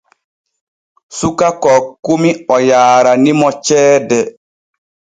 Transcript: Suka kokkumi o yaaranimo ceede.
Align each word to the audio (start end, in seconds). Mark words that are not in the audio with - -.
Suka 1.17 1.47
kokkumi 1.63 2.29
o 2.55 2.57
yaaranimo 2.69 3.47
ceede. 3.65 4.19